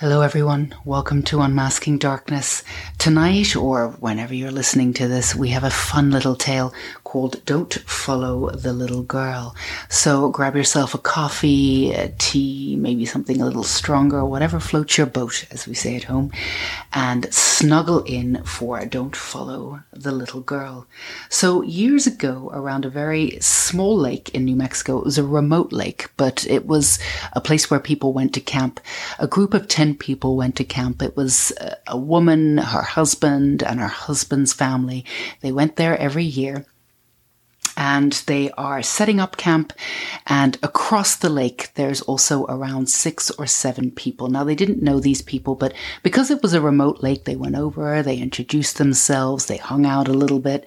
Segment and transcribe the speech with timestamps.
[0.00, 0.74] Hello, everyone.
[0.86, 2.64] Welcome to Unmasking Darkness.
[2.96, 6.72] Tonight, or whenever you're listening to this, we have a fun little tale
[7.04, 9.54] called Don't Follow the Little Girl.
[9.90, 15.06] So grab yourself a coffee, a tea, maybe something a little stronger, whatever floats your
[15.06, 16.32] boat, as we say at home,
[16.94, 20.86] and snuggle in for Don't Follow the Little Girl.
[21.28, 25.74] So years ago, around a very small lake in New Mexico, it was a remote
[25.74, 26.98] lake, but it was
[27.34, 28.80] a place where people went to camp.
[29.18, 31.02] A group of 10 people went to camp.
[31.02, 31.52] It was
[31.86, 35.04] a woman, her husband, and her husband's family.
[35.40, 36.64] They went there every year
[37.76, 39.72] and they are setting up camp.
[40.26, 44.28] And across the lake, there's also around six or seven people.
[44.28, 47.56] Now, they didn't know these people, but because it was a remote lake, they went
[47.56, 50.66] over, they introduced themselves, they hung out a little bit,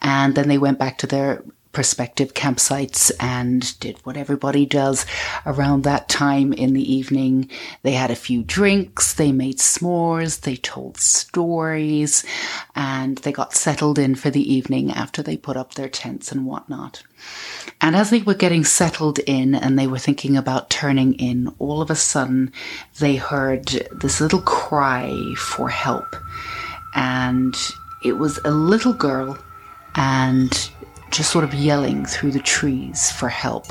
[0.00, 1.44] and then they went back to their
[1.76, 5.04] prospective campsites and did what everybody does
[5.44, 7.50] around that time in the evening.
[7.82, 12.24] They had a few drinks, they made s'mores, they told stories,
[12.74, 16.46] and they got settled in for the evening after they put up their tents and
[16.46, 17.02] whatnot.
[17.82, 21.82] And as they were getting settled in and they were thinking about turning in, all
[21.82, 22.54] of a sudden
[23.00, 26.16] they heard this little cry for help.
[26.94, 27.54] And
[28.02, 29.36] it was a little girl
[29.96, 30.70] and
[31.16, 33.66] just sort of yelling through the trees for help.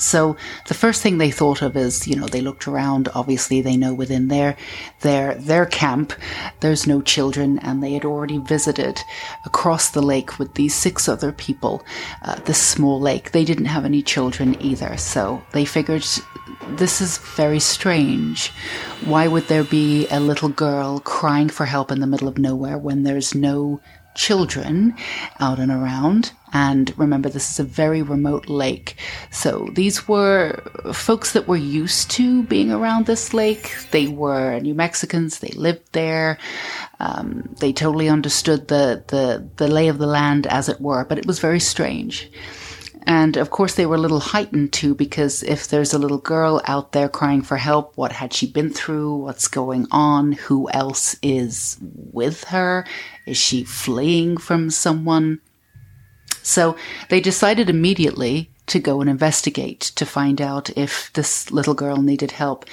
[0.00, 3.10] So the first thing they thought of is, you know, they looked around.
[3.14, 4.56] Obviously, they know within their
[5.00, 6.14] their their camp
[6.60, 8.98] there's no children, and they had already visited
[9.44, 11.84] across the lake with these six other people.
[12.22, 13.32] Uh, this small lake.
[13.32, 16.06] They didn't have any children either, so they figured
[16.68, 18.48] this is very strange.
[19.04, 22.78] Why would there be a little girl crying for help in the middle of nowhere
[22.78, 23.80] when there's no
[24.14, 24.94] children
[25.38, 26.32] out and around.
[26.52, 28.96] And remember, this is a very remote lake.
[29.30, 30.60] So these were
[30.92, 33.76] folks that were used to being around this lake.
[33.92, 35.38] They were New Mexicans.
[35.38, 36.38] They lived there.
[36.98, 41.18] Um, they totally understood the, the, the lay of the land, as it were, but
[41.18, 42.30] it was very strange.
[43.06, 46.60] And of course, they were a little heightened too, because if there's a little girl
[46.66, 49.16] out there crying for help, what had she been through?
[49.16, 50.32] What's going on?
[50.32, 52.86] Who else is with her?
[53.26, 55.40] Is she fleeing from someone?
[56.42, 56.76] So
[57.08, 62.30] they decided immediately to go and investigate to find out if this little girl needed
[62.30, 62.64] help.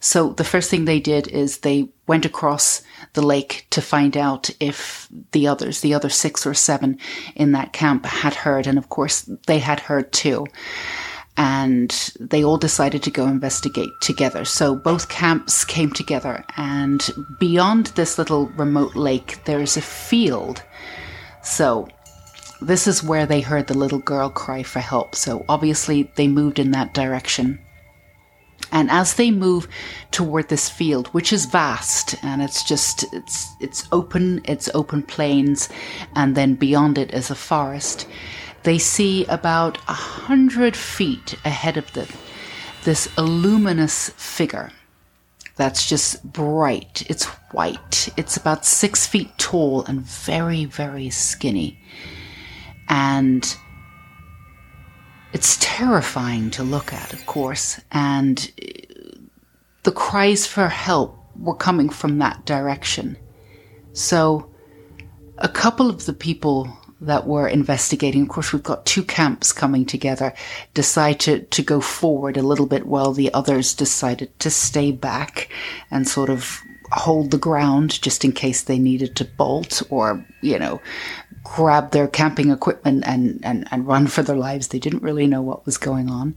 [0.00, 2.82] So the first thing they did is they went across
[3.14, 6.98] the lake to find out if the others, the other six or seven
[7.36, 8.66] in that camp had heard.
[8.66, 10.46] And of course they had heard too.
[11.36, 11.90] And
[12.20, 14.44] they all decided to go investigate together.
[14.44, 20.62] So both camps came together and beyond this little remote lake, there's a field.
[21.42, 21.88] So
[22.66, 25.14] this is where they heard the little girl cry for help.
[25.14, 27.60] So obviously they moved in that direction.
[28.72, 29.68] And as they move
[30.10, 35.68] toward this field, which is vast and it's just, it's, it's open, it's open plains,
[36.16, 38.08] and then beyond it is a forest,
[38.62, 42.08] they see about a hundred feet ahead of them
[42.84, 44.70] this luminous figure
[45.56, 47.04] that's just bright.
[47.08, 48.08] It's white.
[48.16, 51.78] It's about six feet tall and very, very skinny.
[52.88, 53.56] And
[55.32, 57.80] it's terrifying to look at, of course.
[57.90, 59.18] And uh,
[59.82, 63.16] the cries for help were coming from that direction.
[63.92, 64.50] So
[65.38, 69.84] a couple of the people that were investigating, of course, we've got two camps coming
[69.84, 70.32] together,
[70.72, 75.50] decide to, to go forward a little bit while the others decided to stay back
[75.90, 76.62] and sort of
[76.94, 80.80] hold the ground just in case they needed to bolt or, you know,
[81.42, 84.68] grab their camping equipment and, and, and run for their lives.
[84.68, 86.36] They didn't really know what was going on.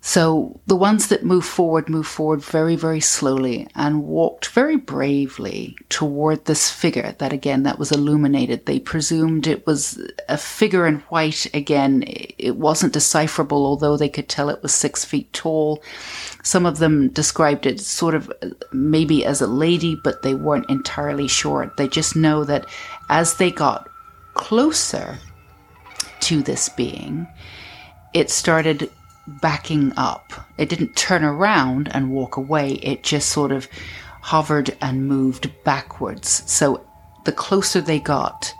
[0.00, 5.76] So the ones that moved forward moved forward very, very slowly and walked very bravely
[5.88, 8.64] toward this figure that again, that was illuminated.
[8.64, 11.52] They presumed it was a figure in white.
[11.52, 15.82] Again, it wasn't decipherable, although they could tell it was six feet tall.
[16.42, 20.70] Some of them described it sort of uh, maybe as a lady, but they weren't
[20.70, 21.72] entirely sure.
[21.76, 22.66] They just know that
[23.08, 23.88] as they got
[24.34, 25.18] closer
[26.20, 27.26] to this being,
[28.14, 28.90] it started
[29.42, 30.32] backing up.
[30.56, 32.74] It didn't turn around and walk away.
[32.74, 33.68] It just sort of
[34.22, 36.42] hovered and moved backwards.
[36.50, 36.84] So
[37.24, 38.52] the closer they got,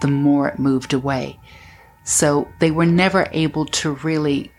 [0.00, 1.38] the more it moved away.
[2.04, 4.50] So they were never able to really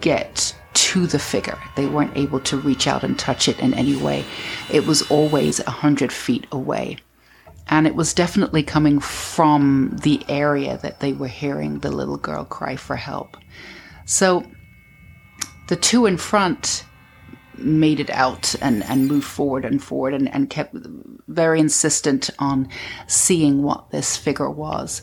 [0.00, 1.58] get to the figure.
[1.76, 4.24] They weren't able to reach out and touch it in any way.
[4.70, 6.98] It was always a hundred feet away.
[7.68, 12.44] And it was definitely coming from the area that they were hearing the little girl
[12.44, 13.36] cry for help.
[14.04, 14.44] So
[15.68, 16.84] the two in front
[17.56, 20.74] made it out and, and moved forward and forward and, and kept
[21.28, 22.68] very insistent on
[23.06, 25.02] seeing what this figure was.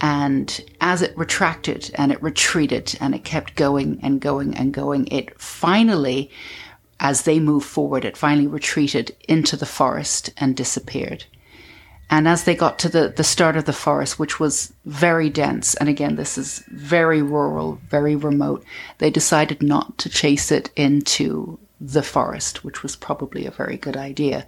[0.00, 5.06] And as it retracted and it retreated and it kept going and going and going,
[5.08, 6.30] it finally,
[7.00, 11.24] as they moved forward, it finally retreated into the forest and disappeared.
[12.08, 15.74] And as they got to the, the start of the forest, which was very dense,
[15.74, 18.64] and again, this is very rural, very remote,
[18.98, 23.96] they decided not to chase it into the forest, which was probably a very good
[23.96, 24.46] idea,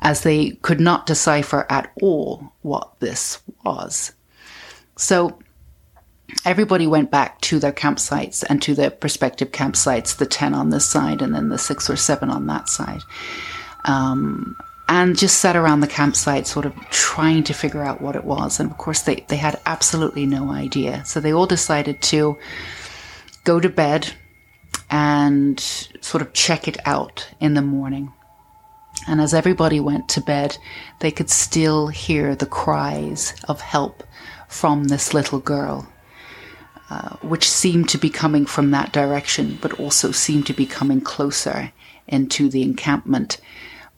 [0.00, 4.12] as they could not decipher at all what this was.
[4.98, 5.38] So
[6.44, 10.84] everybody went back to their campsites and to their prospective campsites, the 10 on this
[10.84, 13.00] side and then the six or seven on that side.
[13.84, 14.56] Um,
[14.88, 18.58] and just sat around the campsite, sort of trying to figure out what it was.
[18.58, 21.04] And of course, they, they had absolutely no idea.
[21.04, 22.36] So they all decided to
[23.44, 24.12] go to bed
[24.90, 25.60] and
[26.00, 28.12] sort of check it out in the morning.
[29.06, 30.58] And as everybody went to bed,
[31.00, 34.02] they could still hear the cries of help
[34.48, 35.86] from this little girl,
[36.90, 41.00] uh, which seemed to be coming from that direction, but also seemed to be coming
[41.00, 41.72] closer
[42.06, 43.38] into the encampment.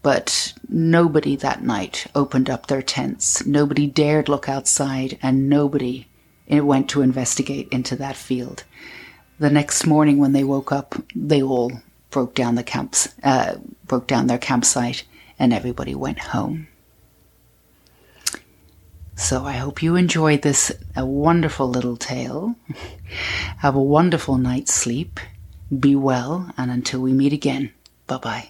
[0.02, 3.46] But nobody that night opened up their tents.
[3.46, 6.08] Nobody dared look outside, and nobody
[6.48, 8.64] went to investigate into that field.
[9.38, 11.72] The next morning, when they woke up, they all
[12.10, 13.56] broke down the camps, uh,
[13.86, 15.04] broke down their campsite,
[15.38, 16.66] and everybody went home.
[19.20, 22.56] So I hope you enjoyed this a wonderful little tale.
[23.58, 25.20] Have a wonderful night's sleep.
[25.78, 27.70] Be well, and until we meet again,
[28.06, 28.48] bye bye.